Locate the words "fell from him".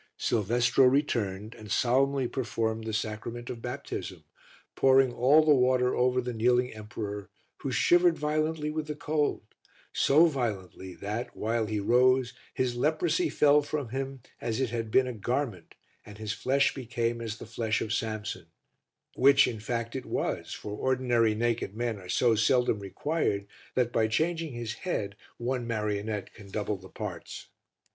13.29-14.21